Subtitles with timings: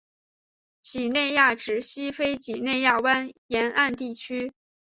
[0.81, 4.51] 几内亚指西非几内亚湾沿岸地区。